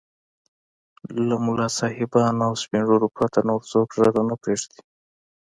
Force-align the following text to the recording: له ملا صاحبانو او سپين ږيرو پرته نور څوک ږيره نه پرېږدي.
له 1.27 1.35
ملا 1.45 1.67
صاحبانو 1.79 2.41
او 2.47 2.53
سپين 2.61 2.83
ږيرو 2.89 3.07
پرته 3.17 3.39
نور 3.49 3.61
څوک 3.71 3.87
ږيره 3.95 4.21
نه 4.29 4.35
پرېږدي. 4.41 4.79